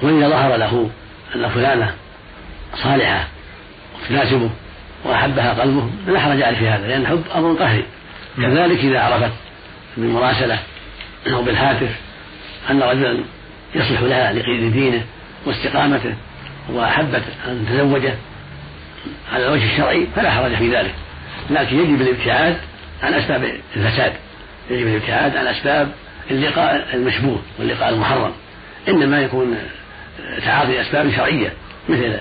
وإذا 0.01 0.29
ظهر 0.29 0.55
له 0.55 0.89
أن 1.35 1.49
فلانة 1.49 1.93
صالحة 2.75 3.27
تناسبه 4.09 4.49
وأحبها 5.05 5.53
قلبه 5.53 5.89
لا 6.07 6.19
حرج 6.19 6.41
عليه 6.41 6.57
في 6.57 6.69
هذا 6.69 6.88
لأن 6.88 7.01
الحب 7.01 7.23
أمر 7.35 7.53
قهري 7.53 7.83
كذلك 8.41 8.79
إذا 8.79 9.00
عرفت 9.00 9.31
بالمراسلة 9.98 10.60
أو 11.27 11.43
بالهاتف 11.43 11.89
أن 12.69 12.81
رجلا 12.81 13.19
يصلح 13.75 14.01
لها 14.01 14.34
لدينه 14.34 15.03
واستقامته 15.46 16.15
وأحبت 16.69 17.24
أن 17.48 17.65
تزوجه 17.69 18.13
على 19.34 19.48
الوجه 19.48 19.74
الشرعي 19.74 20.08
فلا 20.15 20.31
حرج 20.31 20.55
في 20.55 20.75
ذلك. 20.75 20.93
لكن 21.50 21.79
يجب 21.79 22.01
الابتعاد 22.01 22.58
عن 23.03 23.13
أسباب 23.13 23.43
الفساد. 23.75 24.13
يجب 24.69 24.88
الابتعاد 24.88 25.38
عن 25.38 25.48
أسباب 25.48 25.91
اللقاء 26.31 26.88
المشبوه 26.93 27.39
واللقاء 27.60 27.89
المحرم. 27.89 28.31
إنما 28.88 29.22
يكون 29.22 29.58
تعاطي 30.46 30.81
أسباب 30.81 31.12
شرعية 31.12 31.53
مثل 31.89 32.19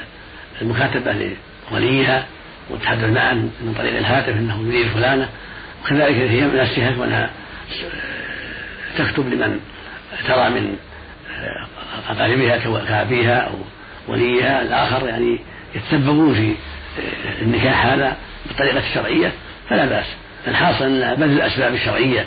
المكاتبة 0.62 1.32
لوليها 1.72 2.26
والتحدث 2.70 3.04
معه 3.04 3.34
من 3.34 3.74
طريق 3.78 3.96
الهاتف 3.96 4.28
إنه 4.28 4.68
يريد 4.68 4.88
فلانة 4.88 5.28
وكذلك 5.84 6.14
هي 6.14 6.40
من 6.40 6.60
السهل 6.60 7.00
وأنها 7.00 7.30
تكتب 8.98 9.28
لمن 9.28 9.60
ترى 10.26 10.50
من 10.50 10.76
أقاربها 12.08 12.84
كأبيها 12.88 13.38
أو 13.38 13.54
وليها 14.08 14.62
الآخر 14.62 15.08
يعني 15.08 15.38
يتسببون 15.74 16.34
في 16.34 16.54
النكاح 17.42 17.86
هذا 17.86 18.16
بالطريقة 18.46 18.78
الشرعية 18.78 19.32
فلا 19.68 19.86
بأس. 19.86 20.06
الحاصل 20.48 20.84
أن 20.84 21.14
بذل 21.14 21.32
الأسباب 21.32 21.74
الشرعية 21.74 22.24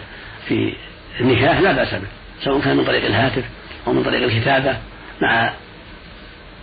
في 0.48 0.74
النكاح 1.20 1.60
لا 1.60 1.72
بأس 1.72 1.93
به 1.93 2.08
سواء 2.43 2.62
كان 2.62 2.77
من 2.77 2.86
طريق 2.86 3.05
الهاتف 3.05 3.43
أو 3.88 3.93
من 3.93 4.03
طريق 4.03 4.24
الكتابة 4.24 4.77
مع 5.22 5.53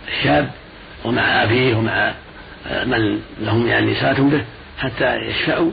الشاب 0.07 0.49
ومع 1.05 1.43
أبيه 1.43 1.75
ومع 1.75 2.13
من 2.85 3.19
لهم 3.41 3.67
يعني 3.67 3.95
صلة 3.95 4.29
به 4.29 4.43
حتى 4.79 5.15
يشفعوا 5.15 5.71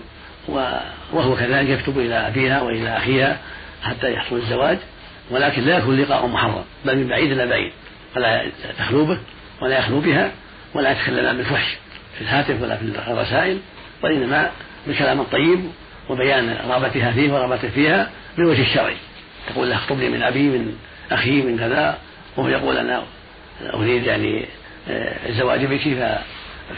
وهو 1.12 1.36
كذلك 1.36 1.68
يكتب 1.68 1.98
إلى 1.98 2.14
أبيها 2.14 2.60
وإلى 2.60 2.96
أخيها 2.96 3.38
حتى 3.82 4.12
يحصل 4.12 4.36
الزواج 4.36 4.78
ولكن 5.30 5.62
لا 5.62 5.78
يكون 5.78 6.00
لقاء 6.00 6.26
محرم 6.26 6.64
بل 6.84 6.96
من 6.96 7.08
بعيد 7.08 7.32
إلى 7.32 7.46
بعيد 7.46 7.72
فلا 8.14 8.44
تخلو 8.78 9.04
به 9.04 9.18
ولا 9.60 9.78
يخلو 9.78 10.00
بها 10.00 10.30
ولا 10.74 10.92
يتكلم 10.92 11.36
بالفحش 11.36 11.76
في 12.14 12.20
الهاتف 12.20 12.62
ولا 12.62 12.76
في 12.76 12.82
الرسائل 13.08 13.58
وإنما 14.02 14.50
بالكلام 14.86 15.20
الطيب 15.20 15.60
وبيان 16.08 16.56
رغبتها 16.68 17.12
فيه 17.12 17.32
ورغبته 17.32 17.68
فيها 17.68 18.10
بالوجه 18.36 18.62
الشرعي. 18.62 18.96
تقول 19.48 19.70
له 19.70 19.76
اخطبني 19.76 20.08
من 20.08 20.22
أبي 20.22 20.42
من 20.42 20.76
أخي 21.12 21.42
من 21.42 21.58
كذا 21.58 21.98
وهو 22.36 22.48
يقول 22.48 22.76
أنا 22.76 23.02
أريد 23.74 24.06
يعني 24.06 24.44
آه، 24.88 25.28
الزواج 25.28 25.64
بك 25.64 25.80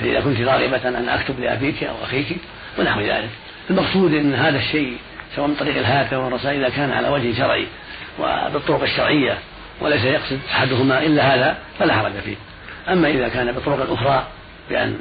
فإذا 0.00 0.20
كنت 0.20 0.40
راغبة 0.40 0.88
أن 0.88 1.08
أكتب 1.08 1.40
لأبيك 1.40 1.84
أو 1.84 1.94
أخيك 2.04 2.36
ونحو 2.78 3.00
ذلك. 3.00 3.30
المقصود 3.70 4.14
أن 4.14 4.34
هذا 4.34 4.58
الشيء 4.58 4.96
سواء 5.36 5.46
من 5.48 5.54
طريق 5.54 5.76
الهاتف 5.76 6.12
والرسائل 6.12 6.64
إذا 6.64 6.74
كان 6.76 6.92
على 6.92 7.08
وجه 7.08 7.38
شرعي 7.38 7.66
وبالطرق 8.18 8.82
الشرعية 8.82 9.38
وليس 9.80 10.04
يقصد 10.04 10.38
أحدهما 10.50 11.02
إلا 11.02 11.34
هذا 11.34 11.58
فلا 11.78 11.94
حرج 11.94 12.12
فيه. 12.24 12.36
أما 12.88 13.08
إذا 13.08 13.28
كان 13.28 13.52
بالطرق 13.52 13.82
الأخرى 13.82 14.26
بأن 14.70 14.98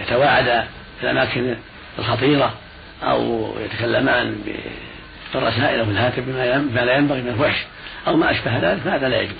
يتواعدا 0.00 0.66
في 1.00 1.10
الأماكن 1.10 1.56
الخطيرة 1.98 2.54
أو 3.02 3.52
يتكلمان 3.64 4.36
بالرسائل 5.34 5.78
أو 5.78 5.84
بالهاتف 5.84 6.22
بما 6.26 6.84
لا 6.84 6.96
ينبغي 6.96 7.22
من 7.22 7.28
الفحش 7.28 7.64
أو 8.06 8.16
ما 8.16 8.30
أشبه 8.30 8.58
ذلك 8.58 8.80
فهذا 8.80 9.08
لا 9.08 9.20
يجوز. 9.20 9.36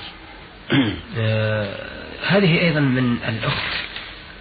آه، 1.18 1.74
هذه 2.26 2.60
أيضا 2.60 2.80
من 2.80 3.16
الأخت 3.28 3.74
آه، 3.74 3.91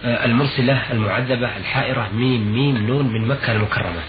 المرسلة 0.04 0.92
المعذبة 0.92 1.56
الحائرة 1.56 2.08
ميم 2.14 2.52
ميم 2.52 2.86
نون 2.86 3.12
من 3.12 3.28
مكة 3.28 3.52
المكرمة. 3.52 4.00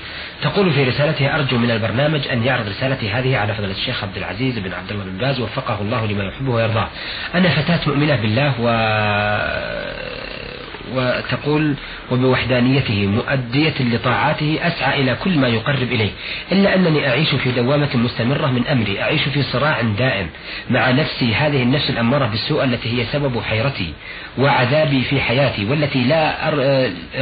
تقول 0.41 0.73
في 0.73 0.83
رسالتها 0.83 1.35
أرجو 1.35 1.57
من 1.57 1.71
البرنامج 1.71 2.27
أن 2.27 2.43
يعرض 2.43 2.67
رسالتي 2.67 3.09
هذه 3.09 3.37
على 3.37 3.53
فضل 3.53 3.71
الشيخ 3.71 4.03
عبد 4.03 4.17
العزيز 4.17 4.59
بن 4.59 4.73
عبد 4.73 4.91
الله 4.91 5.03
بن 5.03 5.17
باز 5.17 5.39
وفقه 5.39 5.81
الله 5.81 6.05
لما 6.05 6.23
يحبه 6.23 6.51
ويرضاه. 6.51 6.87
أنا 7.35 7.49
فتاة 7.49 7.79
مؤمنة 7.87 8.15
بالله 8.15 8.53
و 8.59 8.67
وتقول 10.95 11.73
وبوحدانيته 12.11 13.05
مؤدية 13.07 13.73
لطاعاته 13.79 14.59
أسعى 14.61 15.01
إلى 15.01 15.15
كل 15.15 15.37
ما 15.39 15.47
يقرب 15.47 15.91
إليه. 15.91 16.09
إلا 16.51 16.75
أنني 16.75 17.07
أعيش 17.09 17.35
في 17.35 17.51
دوامة 17.51 17.89
مستمرة 17.95 18.47
من 18.47 18.67
أمري 18.67 19.01
أعيش 19.01 19.21
في 19.21 19.43
صراع 19.43 19.81
دائم 19.81 20.27
مع 20.69 20.91
نفسي 20.91 21.33
هذه 21.33 21.63
النفس 21.63 21.89
الأمارة 21.89 22.25
بالسوء 22.25 22.63
التي 22.63 23.01
هي 23.01 23.05
سبب 23.05 23.41
حيرتي 23.41 23.93
وعذابي 24.37 25.01
في 25.01 25.21
حياتي 25.21 25.65
والتي 25.65 26.03
لا 26.03 26.47
أر... 26.47 26.55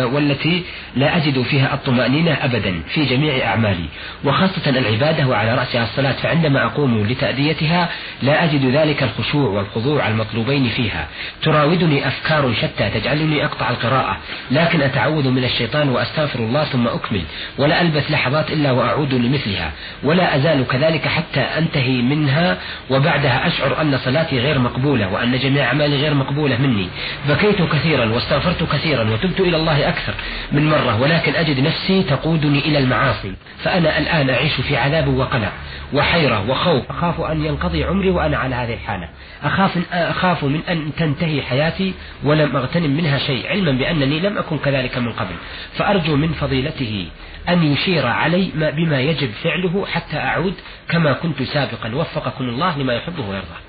والتي 0.06 0.64
لا 0.96 1.18
أجد 1.18 1.42
فيها 1.42 1.74
الطمأنينة 1.74 2.38
أبدا 2.42 2.82
في 2.94 3.06
جميع 3.06 3.48
أعمالي. 3.48 3.86
وخاصة 4.24 4.70
العبادة 4.70 5.28
وعلى 5.28 5.56
رأسها 5.56 5.84
الصلاة 5.84 6.12
فعندما 6.12 6.66
أقوم 6.66 7.08
لتأديتها 7.08 7.90
لا 8.24 8.44
أجد 8.44 8.66
ذلك 8.76 9.04
الخشوع 9.04 9.50
والخضوع 9.50 10.08
المطلوبين 10.08 10.70
فيها. 10.70 11.08
تراودني 11.44 12.08
أفكار 12.08 12.54
شتى 12.62 12.90
تجعلني 12.90 13.46
أقطع 13.52 13.70
القراءة 13.70 14.18
لكن 14.52 14.82
أتعوذ 14.82 15.30
من 15.30 15.44
الشيطان 15.44 15.90
وأستغفر 15.90 16.40
الله 16.40 16.64
ثم 16.64 16.88
أكمل 16.88 17.22
ولا 17.58 17.82
ألبث 17.82 18.12
لحظات 18.12 18.52
إلا 18.52 18.72
وأعود 18.72 19.14
لمثلها 19.14 19.72
ولا 20.04 20.36
أزال 20.36 20.68
كذلك 20.68 21.08
حتى 21.08 21.40
أنتهي 21.40 22.02
منها 22.02 22.58
وبعدها 22.90 23.48
أشعر 23.48 23.82
أن 23.82 23.98
صلاتي 23.98 24.40
غير 24.40 24.60
مقبولة 24.60 25.14
وأن 25.14 25.40
جميع 25.40 25.66
أعمالي 25.66 25.96
غير 25.96 26.14
مقبولة 26.14 26.58
مني. 26.58 26.88
بكيت 27.30 27.62
كثيرا 27.62 28.06
واستغفرت 28.06 28.64
كثيرا 28.64 29.10
وتبت 29.10 29.40
إلى 29.40 29.58
الله 29.58 29.90
أكثر 29.90 30.14
من 30.52 30.70
مرة 30.70 31.02
ولكن 31.02 31.36
أجد 31.36 31.60
نفسي 31.60 32.04
تقودني 32.04 32.60
إلى 32.60 32.78
المعاصي 32.78 33.34
فأنا 33.64 34.00
الآن 34.00 34.30
أعيش 34.30 34.62
في 34.62 34.78
عذاب 34.78 35.08
وقلق 35.08 35.52
وحيرة 35.94 36.50
وخوف. 36.50 36.84
أخاف 36.90 37.22
أن 37.22 37.46
ينقضي 37.46 37.84
عمري 37.84 38.10
وأنا 38.10 38.38
على 38.38 38.56
هذه 38.56 38.74
الحالة. 38.74 39.10
أخاف 39.44 39.72
أخاف 39.94 40.44
من 40.44 40.60
أن 40.70 40.92
تنتهي 40.98 41.42
حياتي 41.42 41.94
ولم 42.24 42.56
أغتنم 42.56 42.98
منها 42.98 43.18
شيء 43.18 43.41
علما 43.48 43.72
بأنني 43.72 44.20
لم 44.20 44.38
أكن 44.38 44.58
كذلك 44.58 44.98
من 44.98 45.12
قبل. 45.12 45.36
فأرجو 45.78 46.16
من 46.16 46.34
فضيلته 46.34 47.08
أن 47.50 47.64
يشير 47.64 48.08
علي 48.08 48.52
ما 48.56 48.70
بما 48.70 49.02
يجب 49.02 49.32
فعله 49.44 49.86
حتى 49.86 50.18
أعود 50.18 50.54
كما 50.90 51.14
كنت 51.14 51.44
سابقا. 51.44 51.96
وفقكم 51.96 52.44
الله 52.44 52.78
لما 52.78 52.94
يحبه 52.94 53.30
ويرضاه. 53.30 53.62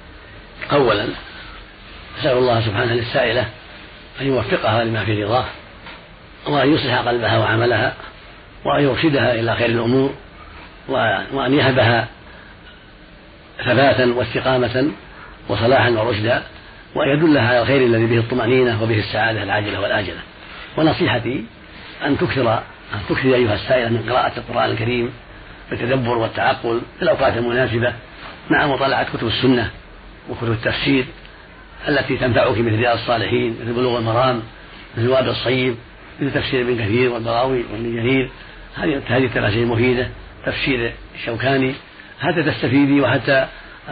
أولا 0.73 1.07
أسأل 2.21 2.37
الله 2.39 2.61
سبحانه 2.61 2.93
للسائلة 2.93 3.49
أن 4.21 4.27
يوفقها 4.27 4.85
لما 4.85 5.05
في 5.05 5.25
رضاه 5.25 5.45
وأن 6.47 6.75
يصلح 6.75 6.99
قلبها 6.99 7.39
وعملها 7.39 7.95
وأن 8.65 8.83
يرشدها 8.85 9.35
إلى 9.35 9.57
خير 9.57 9.69
الأمور 9.69 10.15
وأن 11.33 11.55
يهبها 11.55 12.09
ثباتا 13.65 14.05
واستقامة 14.05 14.91
وصلاحا 15.49 15.91
ورشدا. 15.91 16.43
وأن 16.95 17.09
يدلها 17.09 17.49
على 17.49 17.63
الخير 17.63 17.87
الذي 17.87 18.07
به 18.07 18.19
الطمأنينة 18.19 18.83
وبه 18.83 18.99
السعادة 18.99 19.43
العاجلة 19.43 19.81
والآجلة. 19.81 20.21
ونصيحتي 20.77 21.45
أن 22.07 22.19
تكثر 22.19 22.63
أن 22.95 22.99
تكثر 23.09 23.35
أيها 23.35 23.55
السائلة 23.55 23.89
من 23.89 24.11
قراءة 24.11 24.33
القرآن 24.39 24.71
الكريم 24.71 25.13
بالتدبر 25.71 26.19
والتعقل 26.19 26.81
في 26.97 27.03
الأوقات 27.03 27.37
المناسبة 27.37 27.93
مع 28.51 28.67
مطالعة 28.67 29.17
كتب 29.17 29.27
السنة 29.27 29.71
وكتب 30.31 30.53
التفسير 30.53 31.05
التي 31.89 32.17
تنفعك 32.17 32.59
مثل 32.59 32.77
رياض 32.77 32.99
الصالحين 32.99 33.57
مثل 33.63 33.73
بلوغ 33.73 33.99
المرام 33.99 34.43
مثل 34.97 35.07
الوابل 35.07 35.29
الصيب 35.29 35.77
مثل 36.21 36.33
تفسير 36.33 36.61
ابن 36.61 36.85
كثير 36.85 37.11
والبراوي 37.11 37.65
وابن 37.73 37.97
جرير. 37.97 38.31
هذه 38.77 39.03
هذه 39.07 39.25
التفاسير 39.25 39.67
مفيدة 39.67 40.09
تفسير 40.47 40.93
الشوكاني. 41.15 41.75
حتى 42.21 42.43
تستفيدي 42.43 43.01
وحتى 43.01 43.47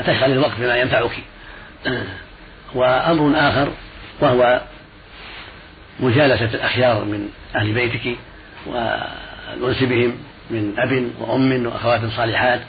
تشغل 0.06 0.32
الوقت 0.32 0.52
بما 0.60 0.76
ينفعك. 0.76 1.10
وأمر 2.74 3.48
آخر 3.48 3.72
وهو 4.20 4.60
مجالسة 6.00 6.54
الأخيار 6.54 7.04
من 7.04 7.28
أهل 7.56 7.72
بيتك 7.72 8.16
والأنس 8.66 9.82
بهم 9.82 10.14
من 10.50 10.74
أب 10.78 11.10
وأم 11.20 11.66
وأخوات 11.66 12.00
صالحات 12.16 12.60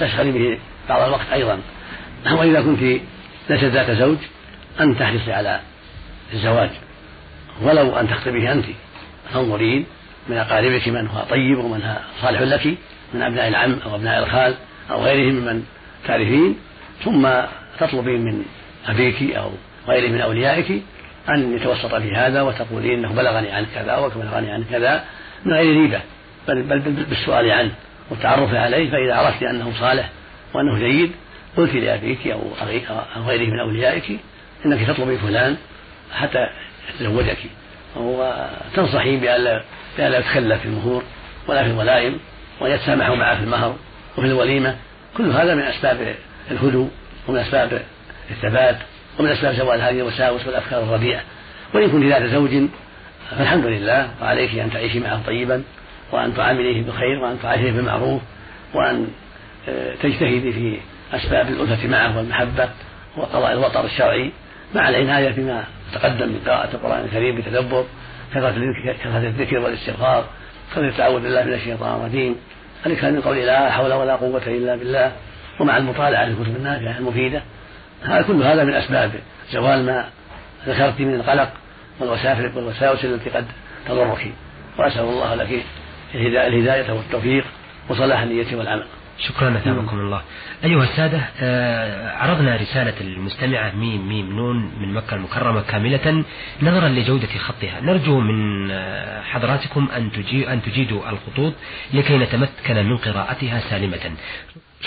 تشغلي 0.00 0.32
به 0.32 0.58
بعض 0.88 1.02
الوقت 1.02 1.26
أيضا. 1.32 1.60
وإذا 2.32 2.60
كنت 2.60 3.00
ليست 3.50 3.64
ذات 3.64 3.90
زوج 3.90 4.18
أن 4.80 4.98
تحرصي 4.98 5.32
على 5.32 5.60
الزواج. 6.32 6.70
ولو 7.62 7.96
أن 7.96 8.08
تخطبيه 8.08 8.52
أنت. 8.52 8.64
تنظرين 9.34 9.86
من 10.28 10.36
أقاربك 10.36 10.88
من 10.88 11.06
هو 11.06 11.22
طيب 11.30 11.58
ومن 11.58 11.82
هو 11.82 11.96
صالح 12.22 12.40
لك 12.40 12.78
من 13.14 13.22
أبناء 13.22 13.48
العم 13.48 13.78
أو 13.86 13.94
أبناء 13.94 14.24
الخال 14.24 14.54
أو 14.90 15.04
غيرهم 15.04 15.34
ممن 15.34 15.64
تعرفين. 16.06 16.58
ثم 17.04 17.28
تطلبين 17.80 18.24
من 18.24 18.44
أبيك 18.86 19.36
أو 19.36 19.50
غيره 19.88 20.08
من 20.08 20.20
أوليائك 20.20 20.82
أن 21.28 21.56
يتوسط 21.56 21.94
في 21.94 22.14
هذا 22.14 22.42
وتقولين 22.42 22.98
أنه 22.98 23.12
بلغني 23.12 23.50
عن 23.50 23.66
كذا 23.74 23.96
وبلغني 23.96 24.50
عن 24.50 24.64
كذا 24.70 25.04
من 25.44 25.52
غير 25.52 25.76
ريبة 25.76 26.00
بل, 26.48 26.62
بل 26.62 26.78
بالسؤال 26.78 27.50
عنه 27.50 27.70
والتعرف 28.10 28.54
عليه 28.54 28.90
فإذا 28.90 29.14
عرفت 29.14 29.42
أنه 29.42 29.72
صالح 29.80 30.10
وأنه 30.54 30.78
جيد 30.78 31.12
قلت 31.56 31.74
لأبيك 31.74 32.26
أو 32.26 32.40
غيره 33.26 33.50
من 33.50 33.60
أوليائك 33.60 34.18
إنك 34.66 34.86
تطلبي 34.86 35.18
فلان 35.18 35.56
حتى 36.12 36.46
يتزوجك 36.90 37.38
وتنصحي 37.96 39.16
بألا 39.16 39.62
بألا 39.98 40.18
يتخلى 40.18 40.58
في 40.58 40.64
المهور 40.64 41.02
ولا 41.48 41.64
في 41.64 41.70
الولائم 41.70 42.18
وأن 42.60 42.70
يتسامحوا 42.70 43.16
معه 43.16 43.36
في 43.36 43.44
المهر 43.44 43.76
وفي 44.18 44.26
الوليمة. 44.26 44.76
كل 45.16 45.30
هذا 45.30 45.54
من 45.54 45.62
أسباب 45.62 46.14
الهدوء 46.50 46.90
ومن 47.28 47.38
أسباب 47.38 47.82
الثبات 48.30 48.76
ومن 49.18 49.28
أسباب 49.30 49.54
زوال 49.54 49.80
هذه 49.80 49.98
الوساوس 49.98 50.46
والأفكار 50.46 50.82
الرديئة. 50.82 51.20
وإن 51.74 51.90
كنت 51.90 52.04
ذات 52.04 52.22
زوج 52.22 52.50
فالحمد 53.30 53.66
لله 53.66 54.10
وعليك 54.22 54.58
أن 54.58 54.70
تعيشي 54.70 55.00
معه 55.00 55.22
طيبا 55.26 55.62
وأن 56.12 56.34
تعامليه 56.34 56.82
بخير 56.82 57.18
وأن 57.22 57.38
تعاشيه 57.42 57.72
بالمعروف 57.72 58.22
وأن 58.74 59.08
آه، 59.68 59.94
تجتهدي 59.94 60.52
في 60.52 60.78
أسباب 61.12 61.48
الألفة 61.48 61.88
معه 61.88 62.16
والمحبة 62.16 62.68
وقضاء 63.16 63.52
الوطر 63.52 63.84
الشرعي. 63.84 64.32
مع 64.74 64.88
العناية 64.88 65.30
بما 65.30 65.64
تقدم 65.94 66.28
من 66.28 66.40
قراءة 66.46 66.74
القرآن 66.74 67.04
الكريم 67.04 67.36
بتدبر 67.36 67.84
كثرة 68.34 68.56
الذكر 69.16 69.58
والاستغفار 69.58 70.24
كثرة 70.72 70.88
التعوذ 70.88 71.22
بالله 71.22 71.44
من 71.44 71.52
الشيطان 71.52 72.00
الرجيم. 72.00 72.36
الإكثار 72.86 73.10
من 73.10 73.20
قول 73.20 73.36
لا 73.36 73.70
حول 73.70 73.92
ولا 73.92 74.16
قوة 74.16 74.42
إلا 74.46 74.76
بالله. 74.76 75.12
ومع 75.60 75.76
المطالعة 75.76 76.24
للكتب 76.24 76.56
النافعة 76.56 76.98
المفيدة. 76.98 77.42
هذا 78.02 78.22
كل 78.22 78.42
هذا 78.42 78.64
من 78.64 78.74
أسباب 78.74 79.12
زوال 79.52 79.86
ما 79.86 80.04
ذكرت 80.66 81.00
من 81.00 81.14
القلق 81.14 81.52
والوساوس 82.00 83.04
التي 83.04 83.30
قد 83.30 83.46
تضرك. 83.88 84.32
وأسأل 84.78 85.02
الله 85.02 85.34
لك 85.34 85.64
الهداية 86.14 86.92
والتوفيق 86.92 87.44
وصلاح 87.88 88.20
النية 88.20 88.56
والعمل. 88.56 88.86
شكرا 89.18 89.56
أثابكم 89.56 89.98
الله. 89.98 90.22
أيها 90.64 90.82
السادة 90.82 91.20
آه، 91.40 92.16
عرضنا 92.16 92.56
رسالة 92.56 93.00
المستمعة 93.00 93.70
ميم 93.70 94.08
ميم 94.08 94.36
نون 94.36 94.56
من 94.56 94.94
مكة 94.94 95.14
المكرمة 95.14 95.60
كاملة 95.60 96.24
نظرا 96.62 96.88
لجودة 96.88 97.26
خطها. 97.26 97.80
نرجو 97.80 98.20
من 98.20 98.70
آه، 98.70 99.22
حضراتكم 99.22 99.88
أن 99.96 100.10
أن 100.32 100.62
تجيدوا 100.62 101.10
الخطوط 101.10 101.52
لكي 101.92 102.18
نتمكن 102.18 102.86
من 102.86 102.96
قراءتها 102.96 103.60
سالمة. 103.70 104.16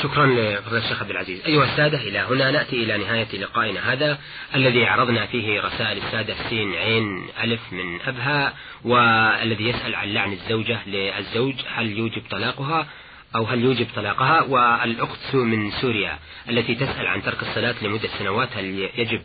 شكرا 0.04 0.26
لفضيلة 0.26 0.84
الشيخ 0.84 1.02
عبد 1.02 1.12
العزيز. 1.12 1.46
أيها 1.46 1.64
السادة 1.64 1.98
إلى 1.98 2.20
هنا 2.20 2.52
نأتي 2.52 2.84
إلى 2.84 2.98
نهاية 2.98 3.40
لقائنا 3.40 3.94
هذا 3.94 4.20
الذي 4.56 4.86
عرضنا 4.86 5.26
فيه 5.26 5.62
رسائل 5.62 5.98
السادة 5.98 6.36
سين 6.50 6.74
عين 6.74 7.28
ألف 7.44 7.62
من 7.72 8.02
أبها 8.02 8.54
والذي 8.84 9.70
يسأل 9.70 9.96
عن 9.96 10.14
لعن 10.14 10.32
الزوجة 10.32 10.80
للزوج 10.88 11.56
هل 11.76 11.98
يوجب 11.98 12.22
طلاقها؟ 12.32 12.88
أو 13.36 13.44
هل 13.44 13.64
يوجب 13.64 13.88
طلاقها؟ 13.96 14.42
والأخت 14.42 15.36
من 15.36 15.72
سوريا 15.72 16.20
التي 16.50 16.76
تسأل 16.76 17.08
عن 17.08 17.24
ترك 17.24 17.42
الصلاة 17.42 17.76
لمدة 17.82 18.10
سنوات 18.20 18.58
هل 18.58 18.90
يجب 18.96 19.22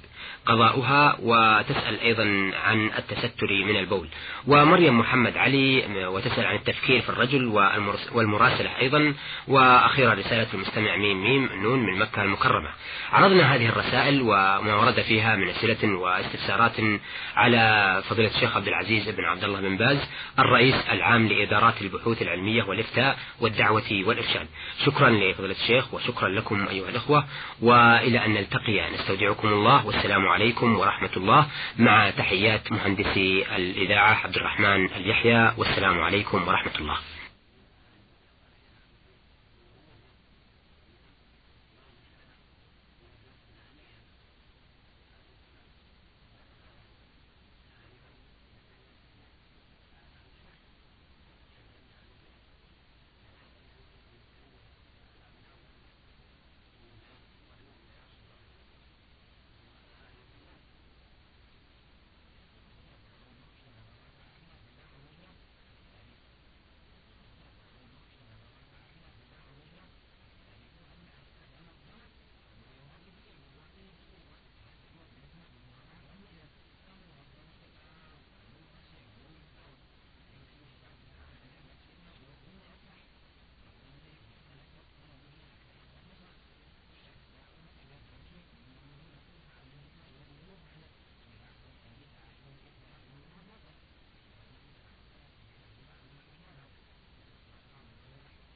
قضاؤها؟ 0.46 1.16
وتسأل 1.22 2.00
أيضا 2.00 2.52
عن 2.64 2.90
التستر 2.98 3.46
من 3.50 3.76
البول. 3.76 4.08
ومريم 4.46 4.98
محمد 4.98 5.36
علي 5.36 6.06
وتسأل 6.06 6.46
عن 6.46 6.56
التفكير 6.56 7.00
في 7.00 7.08
الرجل 7.08 7.46
والمراسلة 8.12 8.78
أيضا. 8.80 9.14
وأخيرا 9.48 10.14
رسالة 10.14 10.46
المستمع 10.54 10.96
ميم 10.96 11.24
ميم 11.24 11.48
نون 11.62 11.78
من 11.78 11.98
مكة 11.98 12.22
المكرمة. 12.22 12.68
عرضنا 13.12 13.54
هذه 13.54 13.68
الرسائل 13.68 14.22
وما 14.22 14.74
ورد 14.74 15.00
فيها 15.00 15.36
من 15.36 15.48
أسئلة 15.48 15.94
واستفسارات 15.94 16.72
على 17.36 18.02
فضيلة 18.08 18.28
الشيخ 18.28 18.56
عبد 18.56 18.68
العزيز 18.68 19.08
بن 19.08 19.24
عبد 19.24 19.44
الله 19.44 19.60
بن 19.60 19.76
باز 19.76 19.98
الرئيس 20.38 20.74
العام 20.90 21.28
لإدارات 21.28 21.82
البحوث 21.82 22.22
العلمية 22.22 22.62
والإفتاء 22.62 23.18
والدعوة 23.40 23.93
والإرشاد. 24.02 24.46
شكرا 24.84 25.10
لفضيلة 25.10 25.54
الشيخ 25.62 25.94
وشكرا 25.94 26.28
لكم 26.28 26.68
أيها 26.68 26.88
الأخوة 26.88 27.24
وإلى 27.62 28.24
أن 28.24 28.34
نلتقي 28.34 28.90
نستودعكم 28.90 29.48
الله 29.48 29.86
والسلام 29.86 30.28
عليكم 30.28 30.76
ورحمة 30.76 31.10
الله 31.16 31.46
مع 31.78 32.10
تحيات 32.10 32.72
مهندسي 32.72 33.56
الإذاعة 33.56 34.14
عبد 34.24 34.36
الرحمن 34.36 34.86
اليحيى 34.92 35.52
والسلام 35.56 36.00
عليكم 36.00 36.48
ورحمة 36.48 36.72
الله. 36.78 36.96